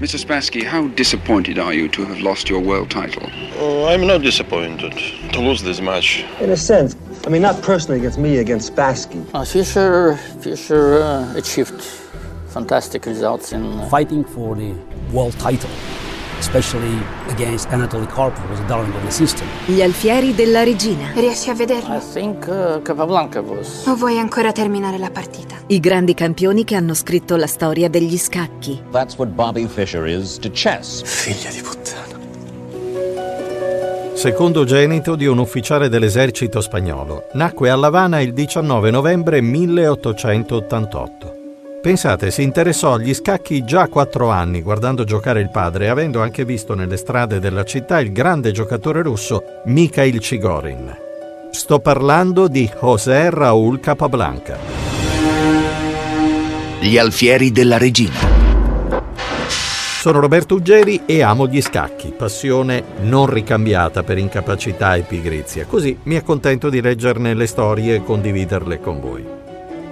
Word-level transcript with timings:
Mr. 0.00 0.18
Spassky, 0.18 0.62
how 0.62 0.88
disappointed 0.88 1.58
are 1.58 1.74
you 1.74 1.86
to 1.86 2.06
have 2.06 2.20
lost 2.20 2.48
your 2.48 2.58
world 2.58 2.90
title? 2.90 3.28
Oh, 3.56 3.84
I'm 3.84 4.06
not 4.06 4.22
disappointed 4.22 4.92
to 5.34 5.40
lose 5.40 5.62
this 5.62 5.82
match. 5.82 6.24
In 6.40 6.48
a 6.48 6.56
sense. 6.56 6.96
I 7.26 7.28
mean, 7.28 7.42
not 7.42 7.60
personally 7.60 7.98
against 7.98 8.18
me, 8.18 8.38
against 8.38 8.74
Spassky. 8.74 9.22
Uh, 9.34 9.44
Fischer, 9.44 10.16
Fischer 10.40 11.02
uh, 11.02 11.36
achieved 11.36 11.82
fantastic 12.48 13.04
results 13.04 13.52
in 13.52 13.62
uh, 13.62 13.90
fighting 13.90 14.24
for 14.24 14.56
the 14.56 14.72
world 15.12 15.34
title, 15.38 15.68
especially 16.40 16.98
against 17.28 17.68
Anatoly 17.68 18.06
Karpov, 18.06 18.40
who 18.40 18.48
was 18.50 18.58
a 18.60 18.66
darling 18.66 18.92
of 18.94 19.04
the 19.04 19.10
system. 19.10 19.46
Gli 19.66 19.82
alfieri 19.82 20.34
della 20.34 20.64
regina. 20.64 21.10
Riesci 21.14 21.50
a 21.50 21.54
vederlo? 21.54 21.94
I 21.94 22.00
think 22.12 22.46
uh, 22.48 22.80
Capablanca 22.82 23.40
was. 23.40 23.84
O 23.86 23.94
vuoi 23.94 24.18
ancora 24.18 24.50
terminare 24.50 24.98
la 24.98 25.10
partita? 25.10 25.54
I 25.66 25.78
grandi 25.78 26.14
campioni 26.14 26.64
che 26.64 26.74
hanno 26.74 26.94
scritto 26.94 27.36
la 27.36 27.46
storia 27.46 27.88
degli 27.88 28.18
scacchi. 28.18 28.82
That's 28.90 29.14
what 29.16 29.30
Bobby 29.30 29.68
Fischer 29.68 30.06
is 30.06 30.38
to 30.38 30.50
chess. 30.50 31.02
Figlia 31.04 31.50
di 31.50 31.60
puttana. 31.60 32.18
Secondogenito 34.14 35.14
di 35.14 35.26
un 35.26 35.38
ufficiale 35.38 35.88
dell'esercito 35.88 36.60
spagnolo, 36.60 37.28
nacque 37.34 37.70
a 37.70 37.76
Lavana 37.76 38.20
il 38.20 38.32
19 38.34 38.90
novembre 38.90 39.40
1888. 39.40 41.39
Pensate, 41.80 42.30
si 42.30 42.42
interessò 42.42 42.92
agli 42.92 43.14
scacchi 43.14 43.64
già 43.64 43.82
a 43.82 43.88
quattro 43.88 44.28
anni 44.28 44.60
guardando 44.60 45.04
giocare 45.04 45.40
il 45.40 45.48
padre, 45.48 45.88
avendo 45.88 46.20
anche 46.20 46.44
visto 46.44 46.74
nelle 46.74 46.98
strade 46.98 47.40
della 47.40 47.64
città 47.64 48.00
il 48.00 48.12
grande 48.12 48.52
giocatore 48.52 49.00
russo 49.00 49.42
Mikhail 49.64 50.18
Chigorin. 50.18 50.94
Sto 51.50 51.78
parlando 51.78 52.48
di 52.48 52.70
José 52.78 53.30
Raúl 53.30 53.80
Capablanca. 53.80 54.58
Gli 56.80 56.98
alfieri 56.98 57.50
della 57.50 57.78
regina. 57.78 58.28
Sono 59.48 60.20
Roberto 60.20 60.56
Uggeri 60.56 61.02
e 61.06 61.22
amo 61.22 61.46
gli 61.46 61.62
scacchi, 61.62 62.12
passione 62.14 62.84
non 63.00 63.24
ricambiata 63.24 64.02
per 64.02 64.18
incapacità 64.18 64.96
e 64.96 65.00
pigrizia, 65.00 65.64
così 65.64 65.98
mi 66.02 66.16
accontento 66.16 66.68
di 66.68 66.82
leggerne 66.82 67.32
le 67.32 67.46
storie 67.46 67.94
e 67.96 68.04
condividerle 68.04 68.80
con 68.80 69.00
voi. 69.00 69.26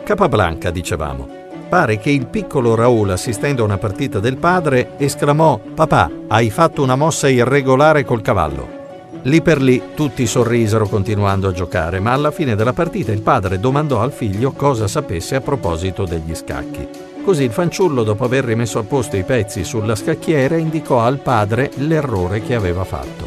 Capablanca, 0.05 0.71
dicevamo. 0.71 1.38
Pare 1.69 1.99
che 1.99 2.09
il 2.09 2.27
piccolo 2.27 2.75
Raul, 2.75 3.11
assistendo 3.11 3.61
a 3.61 3.67
una 3.67 3.77
partita 3.77 4.21
del 4.21 4.39
padre, 4.39 4.93
esclamò 4.97 5.61
Papà, 5.75 6.11
hai 6.29 6.49
fatto 6.49 6.83
una 6.83 6.97
mossa 6.97 7.29
irregolare 7.29 8.05
col 8.05 8.23
cavallo. 8.23 8.77
Lì 9.23 9.43
per 9.43 9.61
lì 9.61 9.91
tutti 9.95 10.27
sorrisero 10.27 10.89
continuando 10.89 11.49
a 11.49 11.53
giocare, 11.53 12.01
ma 12.01 12.13
alla 12.13 12.31
fine 12.31 12.55
della 12.55 12.73
partita 12.73 13.13
il 13.13 13.21
padre 13.21 13.61
domandò 13.61 14.01
al 14.01 14.13
figlio 14.13 14.53
cosa 14.53 14.89
sapesse 14.89 15.35
a 15.35 15.43
proposito 15.43 16.07
degli 16.07 16.35
scacchi. 16.35 16.89
Così 17.23 17.43
il 17.43 17.53
fanciullo, 17.53 18.03
dopo 18.03 18.25
aver 18.25 18.45
rimesso 18.45 18.79
a 18.79 18.85
posto 18.85 19.19
i 19.19 19.25
pezzi 19.25 19.63
sulla 19.63 19.95
scacchiera, 19.95 20.57
indicò 20.57 21.01
al 21.01 21.19
padre 21.19 21.71
l'errore 21.75 22.41
che 22.41 22.55
aveva 22.55 22.85
fatto. 22.85 23.27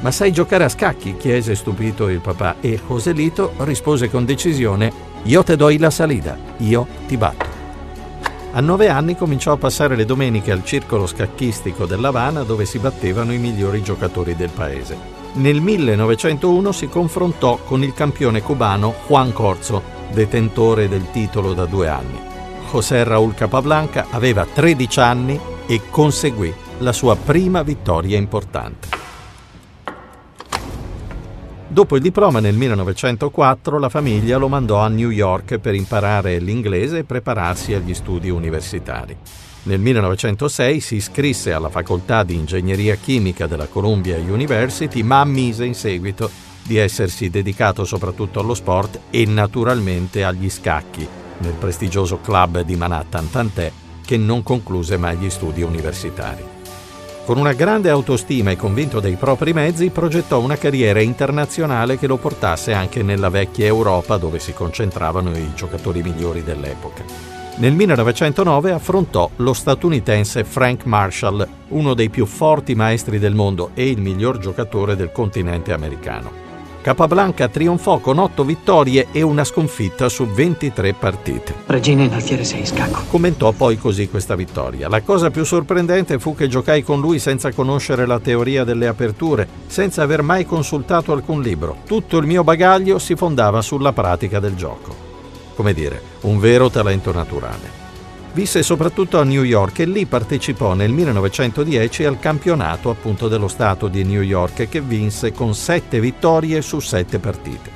Ma 0.00 0.10
sai 0.10 0.32
giocare 0.32 0.64
a 0.64 0.68
scacchi? 0.68 1.16
chiese 1.16 1.54
stupito 1.54 2.08
il 2.08 2.20
papà 2.20 2.56
e 2.60 2.78
Joselito 2.86 3.54
rispose 3.58 4.10
con 4.10 4.26
decisione 4.26 5.07
Io 5.24 5.42
te 5.42 5.56
do 5.56 5.68
la 5.78 5.90
salida, 5.90 6.36
io 6.58 6.86
ti 7.06 7.16
batto. 7.16 7.56
A 8.52 8.60
nove 8.60 8.88
anni 8.88 9.14
cominciò 9.14 9.52
a 9.52 9.56
passare 9.58 9.94
le 9.94 10.04
domeniche 10.04 10.52
al 10.52 10.64
circolo 10.64 11.06
scacchistico 11.06 11.84
dell'Havana 11.84 12.44
dove 12.44 12.64
si 12.64 12.78
battevano 12.78 13.32
i 13.32 13.38
migliori 13.38 13.82
giocatori 13.82 14.34
del 14.34 14.50
paese. 14.50 14.96
Nel 15.34 15.60
1901 15.60 16.72
si 16.72 16.88
confrontò 16.88 17.58
con 17.58 17.82
il 17.82 17.92
campione 17.92 18.42
cubano 18.42 18.94
Juan 19.06 19.32
Corzo, 19.32 19.82
detentore 20.10 20.88
del 20.88 21.10
titolo 21.10 21.52
da 21.52 21.66
due 21.66 21.88
anni. 21.88 22.18
José 22.70 23.04
Raúl 23.04 23.34
Capablanca 23.34 24.06
aveva 24.10 24.46
13 24.46 25.00
anni 25.00 25.38
e 25.66 25.82
conseguì 25.90 26.52
la 26.78 26.92
sua 26.92 27.16
prima 27.16 27.62
vittoria 27.62 28.16
importante. 28.16 28.97
Dopo 31.70 31.96
il 31.96 32.02
diploma 32.02 32.40
nel 32.40 32.54
1904 32.54 33.78
la 33.78 33.90
famiglia 33.90 34.38
lo 34.38 34.48
mandò 34.48 34.78
a 34.78 34.88
New 34.88 35.10
York 35.10 35.58
per 35.58 35.74
imparare 35.74 36.38
l'inglese 36.38 36.98
e 36.98 37.04
prepararsi 37.04 37.74
agli 37.74 37.92
studi 37.92 38.30
universitari. 38.30 39.14
Nel 39.64 39.78
1906 39.78 40.80
si 40.80 40.96
iscrisse 40.96 41.52
alla 41.52 41.68
facoltà 41.68 42.22
di 42.22 42.34
ingegneria 42.34 42.94
chimica 42.94 43.46
della 43.46 43.66
Columbia 43.66 44.16
University, 44.16 45.02
ma 45.02 45.20
ammise 45.20 45.66
in 45.66 45.74
seguito 45.74 46.30
di 46.62 46.78
essersi 46.78 47.28
dedicato 47.28 47.84
soprattutto 47.84 48.40
allo 48.40 48.54
sport 48.54 49.00
e 49.10 49.26
naturalmente 49.26 50.24
agli 50.24 50.48
scacchi, 50.48 51.06
nel 51.38 51.52
prestigioso 51.52 52.18
club 52.20 52.62
di 52.62 52.76
Manhattan, 52.76 53.28
tant'è 53.28 53.70
che 54.06 54.16
non 54.16 54.42
concluse 54.42 54.96
mai 54.96 55.18
gli 55.18 55.28
studi 55.28 55.60
universitari. 55.60 56.57
Con 57.28 57.36
una 57.36 57.52
grande 57.52 57.90
autostima 57.90 58.52
e 58.52 58.56
convinto 58.56 59.00
dei 59.00 59.16
propri 59.16 59.52
mezzi, 59.52 59.90
progettò 59.90 60.40
una 60.40 60.56
carriera 60.56 61.02
internazionale 61.02 61.98
che 61.98 62.06
lo 62.06 62.16
portasse 62.16 62.72
anche 62.72 63.02
nella 63.02 63.28
vecchia 63.28 63.66
Europa 63.66 64.16
dove 64.16 64.38
si 64.38 64.54
concentravano 64.54 65.36
i 65.36 65.52
giocatori 65.54 66.02
migliori 66.02 66.42
dell'epoca. 66.42 67.04
Nel 67.56 67.74
1909 67.74 68.72
affrontò 68.72 69.28
lo 69.36 69.52
statunitense 69.52 70.42
Frank 70.42 70.86
Marshall, 70.86 71.46
uno 71.68 71.92
dei 71.92 72.08
più 72.08 72.24
forti 72.24 72.74
maestri 72.74 73.18
del 73.18 73.34
mondo 73.34 73.72
e 73.74 73.90
il 73.90 74.00
miglior 74.00 74.38
giocatore 74.38 74.96
del 74.96 75.12
continente 75.12 75.74
americano. 75.74 76.47
Capablanca 76.88 77.48
trionfò 77.48 77.98
con 77.98 78.16
8 78.16 78.44
vittorie 78.44 79.08
e 79.12 79.20
una 79.20 79.44
sconfitta 79.44 80.08
su 80.08 80.26
23 80.26 80.94
partite. 80.94 81.54
Regina 81.66 82.04
in 82.04 82.14
alfiere 82.14 82.44
6 82.44 82.64
scacco. 82.64 83.02
Commentò 83.10 83.52
poi 83.52 83.76
così 83.76 84.08
questa 84.08 84.34
vittoria. 84.34 84.88
La 84.88 85.02
cosa 85.02 85.30
più 85.30 85.44
sorprendente 85.44 86.18
fu 86.18 86.34
che 86.34 86.48
giocai 86.48 86.82
con 86.82 86.98
lui 86.98 87.18
senza 87.18 87.52
conoscere 87.52 88.06
la 88.06 88.18
teoria 88.20 88.64
delle 88.64 88.86
aperture, 88.86 89.46
senza 89.66 90.02
aver 90.02 90.22
mai 90.22 90.46
consultato 90.46 91.12
alcun 91.12 91.42
libro. 91.42 91.76
Tutto 91.84 92.16
il 92.16 92.26
mio 92.26 92.42
bagaglio 92.42 92.98
si 92.98 93.14
fondava 93.16 93.60
sulla 93.60 93.92
pratica 93.92 94.40
del 94.40 94.54
gioco. 94.54 94.94
Come 95.56 95.74
dire, 95.74 96.00
un 96.22 96.38
vero 96.38 96.70
talento 96.70 97.12
naturale. 97.12 97.77
Visse 98.38 98.62
soprattutto 98.62 99.18
a 99.18 99.24
New 99.24 99.42
York 99.42 99.80
e 99.80 99.84
lì 99.84 100.06
partecipò 100.06 100.74
nel 100.74 100.92
1910 100.92 102.04
al 102.04 102.20
campionato 102.20 102.88
appunto 102.88 103.26
dello 103.26 103.48
Stato 103.48 103.88
di 103.88 104.04
New 104.04 104.20
York 104.20 104.68
che 104.68 104.80
vinse 104.80 105.32
con 105.32 105.56
sette 105.56 105.98
vittorie 105.98 106.62
su 106.62 106.78
sette 106.78 107.18
partite. 107.18 107.68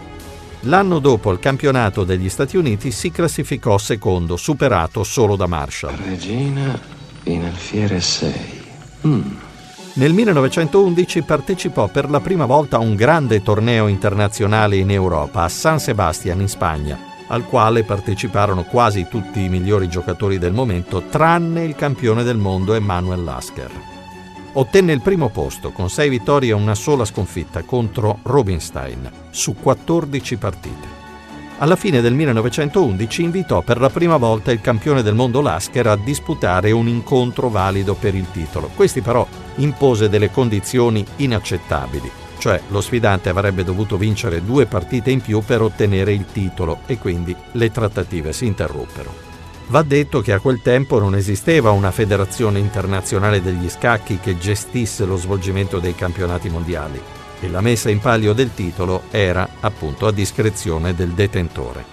L'anno 0.60 1.00
dopo 1.00 1.30
al 1.30 1.40
campionato 1.40 2.04
degli 2.04 2.28
Stati 2.28 2.56
Uniti 2.56 2.92
si 2.92 3.10
classificò 3.10 3.76
secondo, 3.76 4.36
superato 4.36 5.02
solo 5.02 5.34
da 5.34 5.48
Marshall. 5.48 5.96
Regina 5.96 6.78
in 7.24 7.42
alfiere 7.42 8.00
6. 8.00 8.32
Mm. 9.08 9.20
Nel 9.94 10.12
1911 10.12 11.22
partecipò 11.22 11.88
per 11.88 12.08
la 12.08 12.20
prima 12.20 12.46
volta 12.46 12.76
a 12.76 12.80
un 12.80 12.94
grande 12.94 13.42
torneo 13.42 13.88
internazionale 13.88 14.76
in 14.76 14.92
Europa, 14.92 15.42
a 15.42 15.48
San 15.48 15.80
Sebastian 15.80 16.40
in 16.40 16.48
Spagna, 16.48 17.11
al 17.32 17.46
quale 17.46 17.82
parteciparono 17.82 18.64
quasi 18.64 19.06
tutti 19.08 19.42
i 19.42 19.48
migliori 19.48 19.88
giocatori 19.88 20.38
del 20.38 20.52
momento, 20.52 21.02
tranne 21.08 21.64
il 21.64 21.74
campione 21.74 22.22
del 22.22 22.36
mondo 22.36 22.74
Emanuel 22.74 23.24
Lasker. 23.24 23.70
Ottenne 24.54 24.92
il 24.92 25.00
primo 25.00 25.30
posto 25.30 25.70
con 25.70 25.88
6 25.88 26.08
vittorie 26.10 26.50
e 26.50 26.54
una 26.54 26.74
sola 26.74 27.06
sconfitta 27.06 27.62
contro 27.62 28.18
Rubinstein 28.22 29.10
su 29.30 29.54
14 29.54 30.36
partite. 30.36 31.00
Alla 31.58 31.76
fine 31.76 32.02
del 32.02 32.12
1911 32.12 33.22
invitò 33.22 33.62
per 33.62 33.80
la 33.80 33.88
prima 33.88 34.18
volta 34.18 34.52
il 34.52 34.60
campione 34.60 35.02
del 35.02 35.14
mondo 35.14 35.40
Lasker 35.40 35.86
a 35.86 35.96
disputare 35.96 36.70
un 36.70 36.86
incontro 36.86 37.48
valido 37.48 37.94
per 37.94 38.14
il 38.14 38.30
titolo. 38.30 38.68
Questi 38.74 39.00
però 39.00 39.26
impose 39.56 40.10
delle 40.10 40.30
condizioni 40.30 41.04
inaccettabili 41.16 42.21
cioè 42.42 42.60
lo 42.70 42.80
sfidante 42.80 43.28
avrebbe 43.28 43.62
dovuto 43.62 43.96
vincere 43.96 44.44
due 44.44 44.66
partite 44.66 45.12
in 45.12 45.20
più 45.20 45.42
per 45.42 45.62
ottenere 45.62 46.12
il 46.12 46.24
titolo 46.32 46.80
e 46.86 46.98
quindi 46.98 47.36
le 47.52 47.70
trattative 47.70 48.32
si 48.32 48.46
interruppero. 48.46 49.14
Va 49.68 49.82
detto 49.82 50.20
che 50.22 50.32
a 50.32 50.40
quel 50.40 50.60
tempo 50.60 50.98
non 50.98 51.14
esisteva 51.14 51.70
una 51.70 51.92
federazione 51.92 52.58
internazionale 52.58 53.40
degli 53.40 53.68
scacchi 53.70 54.18
che 54.18 54.38
gestisse 54.38 55.04
lo 55.04 55.14
svolgimento 55.14 55.78
dei 55.78 55.94
campionati 55.94 56.48
mondiali 56.48 57.00
e 57.38 57.48
la 57.48 57.60
messa 57.60 57.90
in 57.90 58.00
palio 58.00 58.32
del 58.32 58.52
titolo 58.52 59.02
era 59.12 59.48
appunto 59.60 60.08
a 60.08 60.12
discrezione 60.12 60.96
del 60.96 61.10
detentore. 61.10 61.84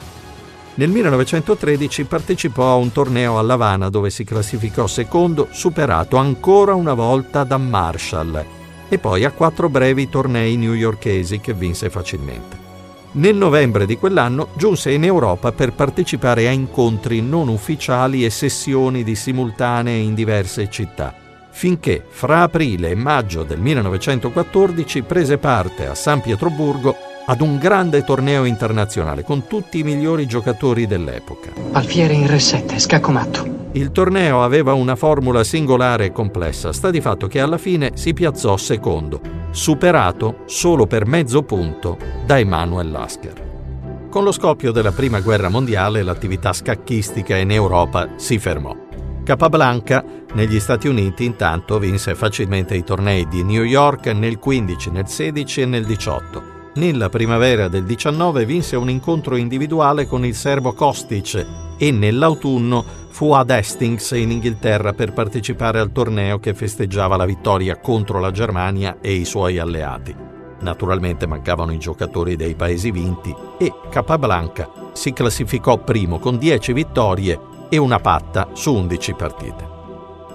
Nel 0.74 0.90
1913 0.90 2.06
partecipò 2.06 2.72
a 2.72 2.76
un 2.76 2.92
torneo 2.92 3.38
a 3.38 3.44
Lavana 3.44 3.90
dove 3.90 4.10
si 4.10 4.24
classificò 4.24 4.88
secondo, 4.88 5.50
superato 5.52 6.18
ancora 6.18 6.74
una 6.74 6.96
volta 6.96 7.44
da 7.44 7.58
Marshall, 7.58 8.58
e 8.90 8.98
poi 8.98 9.24
a 9.24 9.32
quattro 9.32 9.70
brevi 9.70 10.10
tornei 10.10 10.58
newyorkesi 10.58 11.40
che 11.40 11.54
vinse 11.54 11.90
facilmente. 11.90 12.68
Nel 13.12 13.36
novembre 13.36 13.86
di 13.86 13.98
quell'anno 13.98 14.50
giunse 14.56 14.92
in 14.92 15.04
Europa 15.04 15.52
per 15.52 15.74
partecipare 15.74 16.48
a 16.48 16.52
incontri 16.52 17.22
non 17.22 17.48
ufficiali 17.48 18.24
e 18.24 18.30
sessioni 18.30 19.04
di 19.04 19.16
simultanee 19.16 19.98
in 19.98 20.14
diverse 20.14 20.70
città, 20.70 21.16
finché 21.50 22.04
fra 22.08 22.44
aprile 22.44 22.90
e 22.90 22.96
maggio 22.96 23.44
del 23.44 23.60
1914 23.60 25.02
prese 25.04 25.40
parte 25.40 25.88
a 25.88 25.96
San 25.96 26.22
Pietroburgo 26.22 26.96
ad 27.26 27.42
un 27.42 27.58
grande 27.58 28.04
torneo 28.04 28.44
internazionale 28.44 29.24
con 29.24 29.48
tutti 29.48 29.80
i 29.80 29.84
migliori 29.84 30.28
giocatori 30.28 30.86
dell'epoca. 30.86 31.52
Alfiere 31.72 32.14
in 32.14 32.28
Re 32.28 32.40
7, 32.40 32.80
scacco 32.80 33.12
matto. 33.12 33.59
Il 33.80 33.94
torneo 33.94 34.44
aveva 34.44 34.74
una 34.74 34.98
formula 34.98 35.42
singolare 35.42 36.08
e 36.08 36.12
complessa, 36.12 36.74
sta 36.74 36.90
di 36.90 37.00
fatto 37.00 37.28
che 37.28 37.40
alla 37.40 37.58
fine 37.58 37.92
si 37.94 38.14
piazzò 38.14 38.58
secondo, 38.58 39.22
superato 39.52 40.40
solo 40.48 40.86
per 40.86 41.06
mezzo 41.06 41.44
punto 41.44 41.98
da 42.26 42.38
Emanuel 42.38 42.92
Lasker. 42.92 44.08
Con 44.10 44.26
lo 44.26 44.34
scoppio 44.34 44.74
della 44.74 44.92
Prima 44.92 45.22
Guerra 45.22 45.48
Mondiale 45.48 46.04
l'attività 46.04 46.52
scacchistica 46.52 47.38
in 47.38 47.52
Europa 47.52 48.10
si 48.18 48.38
fermò. 48.38 48.76
Capablanca 49.24 50.04
negli 50.34 50.60
Stati 50.60 50.90
Uniti 50.90 51.24
intanto 51.24 51.80
vinse 51.80 52.16
facilmente 52.16 52.76
i 52.76 52.84
tornei 52.84 53.30
di 53.30 53.44
New 53.44 53.64
York 53.64 54.08
nel 54.08 54.40
15, 54.40 54.90
nel 54.90 55.08
16 55.08 55.62
e 55.62 55.66
nel 55.66 55.86
18. 55.86 56.59
Nella 56.80 57.10
primavera 57.10 57.68
del 57.68 57.84
19 57.84 58.46
vinse 58.46 58.78
un 58.78 58.90
incontro 58.90 59.36
individuale 59.36 60.08
con 60.08 60.24
il 60.24 60.34
serbo 60.34 60.72
Kostic 60.72 61.46
e 61.78 61.92
nell'autunno 61.92 62.86
fu 63.10 63.34
ad 63.34 63.50
Hastings 63.50 64.12
in 64.12 64.32
Inghilterra 64.32 64.94
per 64.94 65.12
partecipare 65.12 65.82
al 65.82 65.92
torneo 65.92 66.40
che 66.40 66.54
festeggiava 66.54 67.18
la 67.18 67.26
vittoria 67.26 67.82
contro 67.82 68.22
la 68.22 68.32
Germania 68.32 69.00
e 69.02 69.12
i 69.12 69.26
suoi 69.26 69.58
alleati. 69.58 70.16
Naturalmente 70.62 71.28
mancavano 71.28 71.74
i 71.74 71.80
giocatori 71.80 72.38
dei 72.38 72.56
paesi 72.56 72.92
vinti 72.92 73.36
e 73.58 73.74
Capablanca 73.90 74.72
si 74.94 75.12
classificò 75.12 75.80
primo 75.80 76.18
con 76.18 76.38
10 76.38 76.72
vittorie 76.72 77.40
e 77.68 77.76
una 77.76 78.00
patta 78.00 78.52
su 78.54 78.74
11 78.74 79.14
partite. 79.16 79.79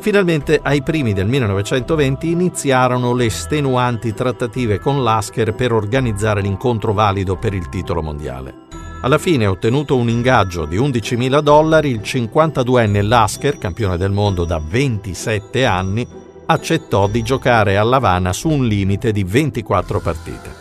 Finalmente 0.05 0.61
ai 0.63 0.83
primi 0.83 1.15
del 1.15 1.27
1920 1.27 2.31
iniziarono 2.31 3.15
le 3.15 3.31
stenuanti 3.31 4.13
trattative 4.13 4.79
con 4.79 5.03
Lasker 5.03 5.55
per 5.55 5.73
organizzare 5.73 6.43
l'incontro 6.43 6.93
valido 6.93 7.37
per 7.37 7.55
il 7.55 7.71
titolo 7.71 8.03
mondiale. 8.03 8.55
Alla 9.01 9.17
fine, 9.17 9.47
ottenuto 9.47 9.97
un 9.97 10.11
ingaggio 10.11 10.67
di 10.67 10.77
11.000 10.77 11.41
dollari, 11.41 11.89
il 11.89 12.01
52enne 12.01 13.03
Lasker, 13.03 13.57
campione 13.57 13.97
del 13.97 14.11
mondo 14.11 14.45
da 14.45 14.61
27 14.63 15.65
anni, 15.65 16.07
accettò 16.45 17.09
di 17.09 17.23
giocare 17.23 17.79
a 17.79 17.83
Lavana 17.83 18.35
su 18.35 18.51
un 18.51 18.67
limite 18.67 19.11
di 19.11 19.25
24 19.25 20.01
partite. 20.01 20.55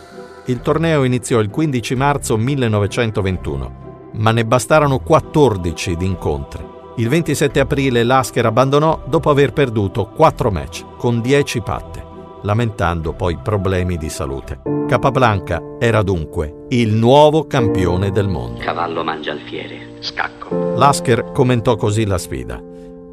Il 0.46 0.62
torneo 0.62 1.04
iniziò 1.04 1.38
il 1.40 1.50
15 1.50 1.94
marzo 1.96 2.38
1921 2.38 3.82
ma 4.12 4.30
ne 4.30 4.46
bastarono 4.46 5.00
14 5.00 5.96
di 5.96 6.06
incontri. 6.06 6.73
Il 6.96 7.08
27 7.08 7.58
aprile 7.58 8.04
Lasker 8.04 8.46
abbandonò 8.46 9.02
dopo 9.06 9.28
aver 9.28 9.52
perduto 9.52 10.06
4 10.06 10.50
match 10.52 10.84
con 10.96 11.20
10 11.20 11.60
patte, 11.60 12.04
lamentando 12.42 13.14
poi 13.14 13.36
problemi 13.42 13.96
di 13.96 14.08
salute. 14.08 14.60
Capablanca 14.86 15.60
era 15.80 16.02
dunque 16.02 16.66
il 16.68 16.94
nuovo 16.94 17.48
campione 17.48 18.12
del 18.12 18.28
mondo. 18.28 18.60
Cavallo 18.60 19.02
mangia 19.02 19.32
alfiere, 19.32 19.96
scacco. 19.98 20.74
Lasker 20.76 21.32
commentò 21.32 21.74
così 21.74 22.06
la 22.06 22.18
sfida. 22.18 22.62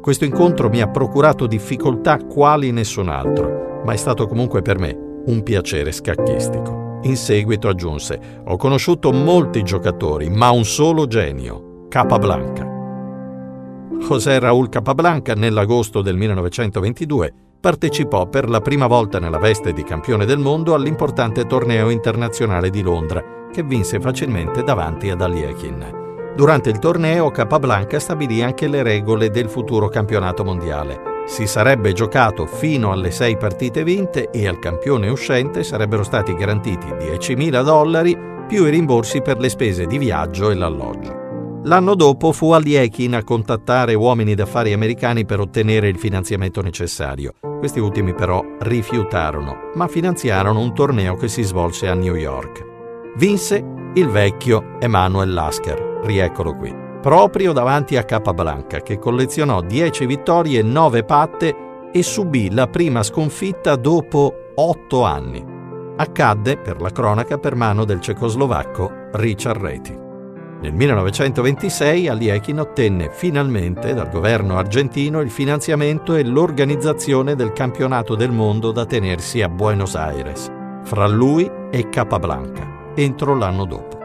Questo 0.00 0.24
incontro 0.24 0.68
mi 0.68 0.80
ha 0.80 0.86
procurato 0.86 1.48
difficoltà 1.48 2.18
quali 2.18 2.70
nessun 2.70 3.08
altro, 3.08 3.80
ma 3.84 3.92
è 3.94 3.96
stato 3.96 4.28
comunque 4.28 4.62
per 4.62 4.78
me 4.78 4.96
un 5.26 5.42
piacere 5.42 5.90
scacchistico. 5.90 7.00
In 7.02 7.16
seguito 7.16 7.66
aggiunse, 7.66 8.42
ho 8.44 8.56
conosciuto 8.56 9.10
molti 9.10 9.64
giocatori, 9.64 10.30
ma 10.30 10.50
un 10.50 10.64
solo 10.64 11.08
genio, 11.08 11.86
Capablanca. 11.88 12.71
José 14.02 14.38
Raúl 14.38 14.68
Capablanca 14.68 15.34
nell'agosto 15.34 16.02
del 16.02 16.16
1922 16.16 17.32
partecipò 17.60 18.26
per 18.26 18.48
la 18.48 18.60
prima 18.60 18.86
volta 18.86 19.18
nella 19.18 19.38
veste 19.38 19.72
di 19.72 19.84
campione 19.84 20.24
del 20.24 20.38
mondo 20.38 20.74
all'importante 20.74 21.46
torneo 21.46 21.88
internazionale 21.88 22.70
di 22.70 22.82
Londra, 22.82 23.22
che 23.52 23.62
vinse 23.62 24.00
facilmente 24.00 24.64
davanti 24.64 25.08
ad 25.10 25.22
Aliekin. 25.22 26.00
Durante 26.34 26.70
il 26.70 26.78
torneo 26.78 27.30
Capablanca 27.30 27.98
stabilì 27.98 28.42
anche 28.42 28.66
le 28.66 28.82
regole 28.82 29.30
del 29.30 29.48
futuro 29.48 29.88
campionato 29.88 30.44
mondiale 30.44 31.10
si 31.24 31.46
sarebbe 31.46 31.92
giocato 31.92 32.46
fino 32.46 32.90
alle 32.90 33.10
sei 33.10 33.36
partite 33.36 33.84
vinte 33.84 34.30
e 34.30 34.48
al 34.48 34.58
campione 34.58 35.08
uscente 35.08 35.62
sarebbero 35.62 36.02
stati 36.02 36.34
garantiti 36.34 36.88
10.000 36.88 37.62
dollari 37.62 38.18
più 38.46 38.66
i 38.66 38.70
rimborsi 38.70 39.22
per 39.22 39.38
le 39.38 39.48
spese 39.48 39.86
di 39.86 39.98
viaggio 39.98 40.50
e 40.50 40.54
l'alloggio. 40.54 41.21
L'anno 41.64 41.94
dopo 41.94 42.32
fu 42.32 42.50
Aliekin 42.50 43.14
a 43.14 43.24
contattare 43.24 43.94
uomini 43.94 44.34
d'affari 44.34 44.72
americani 44.72 45.24
per 45.24 45.40
ottenere 45.40 45.88
il 45.88 45.98
finanziamento 45.98 46.60
necessario. 46.60 47.34
Questi 47.58 47.78
ultimi 47.78 48.14
però 48.14 48.42
rifiutarono, 48.60 49.70
ma 49.74 49.86
finanziarono 49.86 50.60
un 50.60 50.74
torneo 50.74 51.14
che 51.14 51.28
si 51.28 51.42
svolse 51.42 51.88
a 51.88 51.94
New 51.94 52.16
York. 52.16 52.64
Vinse 53.16 53.64
il 53.94 54.08
vecchio 54.08 54.78
Emanuel 54.80 55.32
Lasker, 55.32 56.00
rieccolo 56.04 56.56
qui 56.56 56.82
proprio 57.02 57.52
davanti 57.52 57.96
a 57.96 58.04
Capablanca, 58.04 58.80
che 58.80 58.98
collezionò 58.98 59.60
10 59.60 60.06
vittorie 60.06 60.60
e 60.60 60.62
9 60.62 61.02
patte 61.02 61.56
e 61.92 62.02
subì 62.02 62.50
la 62.50 62.68
prima 62.68 63.02
sconfitta 63.02 63.74
dopo 63.74 64.52
8 64.54 65.02
anni. 65.02 65.44
Accadde, 65.96 66.56
per 66.56 66.80
la 66.80 66.90
cronaca, 66.90 67.38
per 67.38 67.56
mano 67.56 67.84
del 67.84 68.00
cecoslovacco 68.00 69.08
Richard 69.12 69.60
Reti. 69.60 70.01
Nel 70.62 70.74
1926 70.74 72.06
Aliekin 72.06 72.60
ottenne 72.60 73.10
finalmente 73.10 73.94
dal 73.94 74.08
governo 74.08 74.58
argentino 74.58 75.18
il 75.20 75.28
finanziamento 75.28 76.14
e 76.14 76.22
l'organizzazione 76.22 77.34
del 77.34 77.52
campionato 77.52 78.14
del 78.14 78.30
mondo 78.30 78.70
da 78.70 78.86
tenersi 78.86 79.42
a 79.42 79.48
Buenos 79.48 79.96
Aires, 79.96 80.48
fra 80.84 81.08
lui 81.08 81.50
e 81.68 81.88
Capablanca, 81.88 82.92
entro 82.94 83.34
l'anno 83.34 83.64
dopo. 83.64 83.98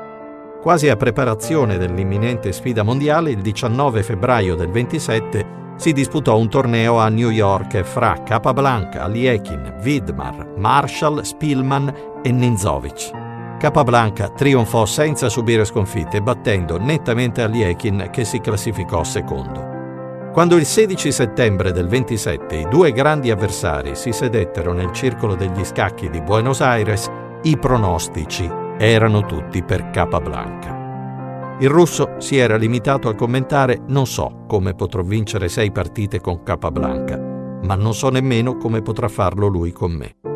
Quasi 0.59 0.89
a 0.89 0.95
preparazione 0.95 1.77
dell'imminente 1.77 2.51
sfida 2.51 2.81
mondiale, 2.81 3.29
il 3.29 3.41
19 3.41 4.01
febbraio 4.01 4.55
del 4.55 4.71
27 4.71 5.75
si 5.75 5.93
disputò 5.93 6.39
un 6.39 6.49
torneo 6.49 6.97
a 6.97 7.07
New 7.07 7.29
York 7.29 7.83
fra 7.83 8.23
Capablanca, 8.23 9.03
Aliekin, 9.03 9.75
Widmar, 9.83 10.53
Marshall, 10.57 11.21
Spillman 11.21 11.93
e 12.23 12.31
Ninzovic. 12.31 13.26
Capablanca 13.57 14.29
trionfò 14.29 14.85
senza 14.85 15.29
subire 15.29 15.65
sconfitte, 15.65 16.21
battendo 16.21 16.77
nettamente 16.77 17.41
Aliekin 17.41 18.09
che 18.11 18.23
si 18.23 18.39
classificò 18.39 19.03
secondo. 19.03 19.75
Quando 20.31 20.55
il 20.57 20.65
16 20.65 21.11
settembre 21.11 21.71
del 21.71 21.87
27 21.87 22.55
i 22.55 22.67
due 22.69 22.91
grandi 22.91 23.31
avversari 23.31 23.95
si 23.95 24.11
sedettero 24.11 24.73
nel 24.73 24.91
circolo 24.91 25.33
degli 25.33 25.63
scacchi 25.65 26.07
di 26.11 26.21
Buenos 26.21 26.61
Aires, 26.61 27.09
i 27.41 27.57
pronostici 27.57 28.47
erano 28.77 29.25
tutti 29.25 29.63
per 29.63 29.89
Capablanca. 29.89 31.55
Il 31.59 31.69
russo 31.69 32.13
si 32.19 32.37
era 32.37 32.55
limitato 32.55 33.09
a 33.09 33.15
commentare 33.15 33.81
non 33.87 34.05
so 34.05 34.43
come 34.47 34.75
potrò 34.75 35.01
vincere 35.01 35.49
sei 35.49 35.71
partite 35.71 36.21
con 36.21 36.43
Capablanca, 36.43 37.17
ma 37.63 37.73
non 37.73 37.95
so 37.95 38.09
nemmeno 38.09 38.57
come 38.57 38.83
potrà 38.83 39.07
farlo 39.07 39.47
lui 39.47 39.71
con 39.71 39.91
me. 39.93 40.26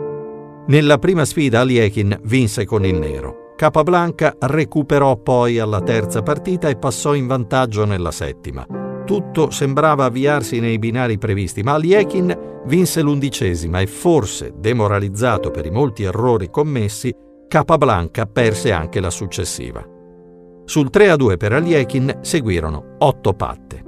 Nella 0.67 0.99
prima 0.99 1.25
sfida 1.25 1.61
Aliekin 1.61 2.19
vinse 2.23 2.65
con 2.65 2.85
il 2.85 2.95
nero. 2.95 3.53
Capablanca 3.55 4.35
recuperò 4.39 5.17
poi 5.17 5.59
alla 5.59 5.81
terza 5.81 6.21
partita 6.21 6.69
e 6.69 6.77
passò 6.77 7.13
in 7.13 7.27
vantaggio 7.27 7.85
nella 7.85 8.11
settima. 8.11 8.65
Tutto 9.05 9.49
sembrava 9.49 10.05
avviarsi 10.05 10.59
nei 10.59 10.77
binari 10.77 11.17
previsti, 11.17 11.63
ma 11.63 11.73
Aliekin 11.73 12.61
vinse 12.65 13.01
l'undicesima 13.01 13.81
e 13.81 13.87
forse, 13.87 14.53
demoralizzato 14.55 15.49
per 15.49 15.65
i 15.65 15.71
molti 15.71 16.03
errori 16.03 16.49
commessi, 16.49 17.13
Capablanca 17.47 18.25
perse 18.27 18.71
anche 18.71 18.99
la 18.99 19.09
successiva. 19.09 19.83
Sul 20.63 20.89
3-2 20.93 21.37
per 21.37 21.53
Aliekin 21.53 22.19
seguirono 22.21 22.95
otto 22.99 23.33
patte. 23.33 23.83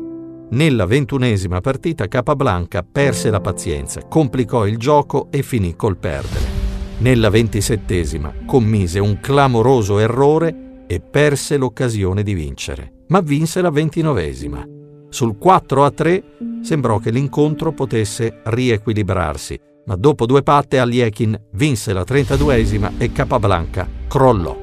Nella 0.50 0.86
ventunesima 0.86 1.62
partita 1.62 2.08
Capablanca 2.08 2.84
perse 2.84 3.30
la 3.30 3.40
pazienza, 3.40 4.02
complicò 4.08 4.66
il 4.68 4.78
gioco 4.78 5.28
e 5.32 5.42
finì 5.44 5.76
col 5.76 5.98
perdere. 5.98 6.53
Nella 7.00 7.30
ventisettesima 7.30 8.34
commise 8.46 9.00
un 9.00 9.20
clamoroso 9.20 10.00
errore 10.00 10.86
e 10.88 11.00
perse 11.00 11.58
l'occasione 11.58 12.24
di 12.24 12.34
vincere, 12.34 13.06
ma 13.08 13.20
vinse 13.20 13.62
la 13.62 13.72
ventinovesima. 13.72 14.66
Sul 15.10 15.36
4-3 15.42 16.62
sembrò 16.62 17.00
che 17.00 17.12
l'incontro 17.12 17.74
potesse 17.74 18.42
riequilibrarsi, 18.44 19.60
ma 19.86 19.96
dopo 19.96 20.26
due 20.26 20.44
patte 20.44 20.80
Aliekin 20.80 21.38
vinse 21.52 21.94
la 21.94 22.04
32esima 22.04 22.94
e 22.98 23.12
Capablanca 23.12 23.88
crollò. 24.08 24.58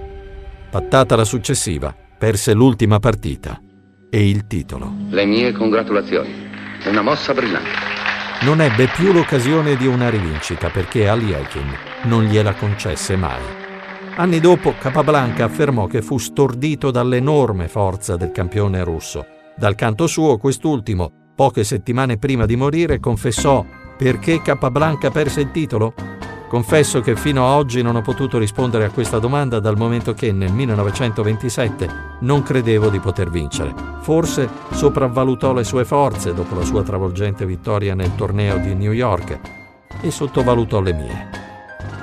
Pattata 0.71 1.17
la 1.17 1.25
successiva, 1.25 1.95
perse 2.19 2.55
l'ultima 2.55 2.99
partita 2.99 3.61
e 4.09 4.29
il 4.29 4.47
titolo. 4.47 4.93
Le 5.09 5.27
mie 5.27 5.53
congratulazioni. 5.53 6.49
Una 6.87 7.03
mossa 7.03 7.35
brillante. 7.35 7.90
Non 8.43 8.63
ebbe 8.63 8.89
più 8.89 9.13
l'occasione 9.13 9.77
di 9.77 9.87
una 9.87 10.09
rivincita 10.09 10.71
perché 10.71 11.07
Aliekin 11.07 11.77
non 12.05 12.25
gliela 12.25 12.55
concesse 12.55 13.15
mai. 13.15 13.43
Anni 14.17 14.41
dopo 14.41 14.73
Capablanca 14.79 15.45
affermò 15.45 15.87
che 15.87 16.01
fu 16.01 16.17
stordito 16.17 16.91
dall'enorme 16.91 17.69
forza 17.69 18.17
del 18.17 18.33
campione 18.33 18.83
russo. 18.83 19.27
Dal 19.55 19.75
canto 19.75 20.07
suo, 20.07 20.39
quest'ultimo, 20.39 21.33
poche 21.35 21.65
settimane 21.65 22.17
prima 22.17 22.47
di 22.47 22.57
morire, 22.57 22.99
confessò 22.99 23.63
perché 23.99 24.41
Capablanca 24.41 25.11
perse 25.11 25.43
il 25.43 25.51
titolo? 25.51 26.20
Confesso 26.51 27.01
che 27.01 27.15
fino 27.15 27.47
a 27.47 27.55
oggi 27.55 27.81
non 27.81 27.95
ho 27.95 28.01
potuto 28.01 28.37
rispondere 28.37 28.85
a 28.85 28.91
questa 28.91 29.21
domanda 29.21 29.61
dal 29.61 29.77
momento 29.77 30.15
che 30.15 30.33
nel 30.33 30.53
1927 30.53 31.89
non 32.23 32.43
credevo 32.43 32.89
di 32.89 32.99
poter 32.99 33.31
vincere. 33.31 33.73
Forse 34.01 34.49
sopravvalutò 34.73 35.53
le 35.53 35.63
sue 35.63 35.85
forze 35.85 36.35
dopo 36.35 36.57
la 36.57 36.65
sua 36.65 36.83
travolgente 36.83 37.47
vittoria 37.47 37.95
nel 37.95 38.17
torneo 38.17 38.59
di 38.59 38.75
New 38.75 38.91
York 38.91 39.39
e 40.01 40.11
sottovalutò 40.11 40.81
le 40.81 40.93
mie. 40.93 41.31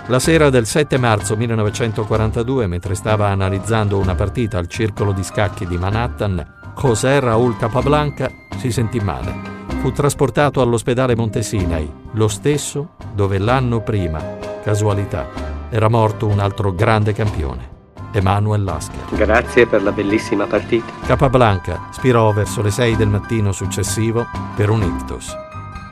La 0.07 0.19
sera 0.19 0.49
del 0.49 0.65
7 0.65 0.97
marzo 0.97 1.35
1942, 1.35 2.67
mentre 2.67 2.95
stava 2.95 3.27
analizzando 3.27 3.97
una 3.97 4.15
partita 4.15 4.59
al 4.59 4.69
circolo 4.69 5.11
di 5.11 5.25
scacchi 5.25 5.67
di 5.67 5.77
Manhattan, 5.77 6.71
José 6.73 7.19
Raúl 7.19 7.57
Capablanca 7.57 8.31
si 8.57 8.71
sentì 8.71 9.01
male. 9.01 9.55
Fu 9.81 9.91
trasportato 9.91 10.61
all'ospedale 10.61 11.17
Montesinai, 11.17 11.91
lo 12.13 12.29
stesso 12.29 12.95
dove 13.17 13.39
l'anno 13.39 13.81
prima, 13.81 14.37
casualità, 14.63 15.27
era 15.71 15.89
morto 15.89 16.27
un 16.27 16.37
altro 16.37 16.71
grande 16.71 17.13
campione, 17.13 17.67
Emanuel 18.11 18.63
Lasker. 18.63 19.05
Grazie 19.09 19.65
per 19.65 19.81
la 19.81 19.91
bellissima 19.91 20.45
partita. 20.45 20.85
Capablanca 21.03 21.87
spirò 21.89 22.31
verso 22.31 22.61
le 22.61 22.69
6 22.69 22.95
del 22.95 23.07
mattino 23.07 23.51
successivo 23.51 24.27
per 24.55 24.69
un 24.69 24.83
ictus. 24.83 25.35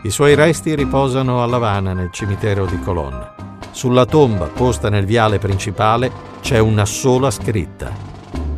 I 0.04 0.12
suoi 0.12 0.36
resti 0.36 0.76
riposano 0.76 1.42
a 1.42 1.48
Lavana 1.48 1.94
nel 1.94 2.12
cimitero 2.12 2.68
di 2.68 2.80
Colonna. 2.82 3.34
Sulla 3.72 4.06
tomba 4.06 4.46
posta 4.46 4.92
nel 4.92 5.06
viale 5.06 5.40
principale 5.40 6.12
c'è 6.42 6.60
una 6.60 6.86
sola 6.86 7.32
scritta: 7.32 7.92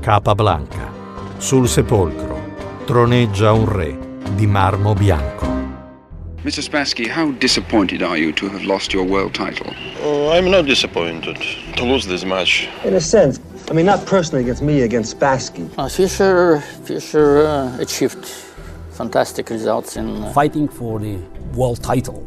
Capablanca. 0.01 0.91
Sul 1.37 1.69
sepolcro 1.69 2.35
troneggia 2.83 3.53
un 3.53 3.71
re 3.71 3.97
di 4.31 4.45
marmo 4.45 4.93
bianco. 4.93 5.36
Mr. 6.47 6.63
Spassky, 6.63 7.05
how 7.09 7.31
disappointed 7.41 8.01
are 8.01 8.15
you 8.17 8.31
to 8.31 8.47
have 8.47 8.63
lost 8.63 8.93
your 8.93 9.03
world 9.03 9.33
title? 9.33 9.69
Oh, 10.01 10.31
I'm 10.31 10.49
not 10.49 10.65
disappointed 10.65 11.35
to 11.75 11.83
lose 11.83 12.05
this 12.05 12.23
match. 12.23 12.69
In 12.85 12.93
a 12.93 13.01
sense, 13.01 13.41
I 13.69 13.73
mean, 13.73 13.85
not 13.85 14.05
personally 14.05 14.43
against 14.43 14.61
me, 14.61 14.83
against 14.83 15.19
Spassky. 15.19 15.69
Uh, 15.77 15.89
Fischer, 15.89 16.61
Fischer 16.85 17.45
uh, 17.45 17.77
achieved 17.81 18.25
fantastic 18.91 19.49
results 19.49 19.97
in 19.97 20.23
uh, 20.23 20.31
fighting 20.31 20.69
for 20.69 20.99
the 21.01 21.17
world 21.53 21.83
title. 21.83 22.25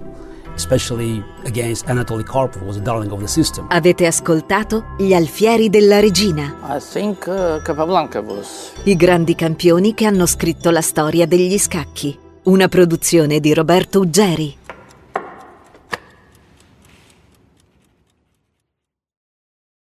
Especially 0.55 1.25
against 1.47 1.87
Anatoly 1.87 2.23
Karpov, 2.23 2.63
was 2.67 2.77
a 2.77 2.83
darling 2.83 3.13
of 3.13 3.21
the 3.21 3.29
system. 3.29 3.69
Avete 3.71 4.05
ascoltato 4.07 4.85
Gli 4.99 5.15
alfieri 5.15 5.71
della 5.71 5.99
regina? 5.99 6.59
I 6.69 6.79
think 6.79 7.27
uh, 7.27 7.63
Capablanca 7.63 8.21
was. 8.21 8.73
I 8.85 8.97
grandi 8.97 9.35
campioni 9.35 9.95
che 9.95 10.05
hanno 10.05 10.27
scritto 10.27 10.71
la 10.71 10.83
storia 10.83 11.25
degli 11.25 11.57
scacchi. 11.57 12.29
Una 12.43 12.69
produzione 12.69 13.39
di 13.39 13.53
Roberto 13.53 14.01
Uggeri. 14.01 14.57